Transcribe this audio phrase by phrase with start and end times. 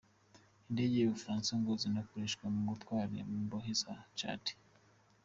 [0.69, 4.43] Indege z’u Bufaransa ngo zinakoreshwa mu gutwara imbohe za Tchad.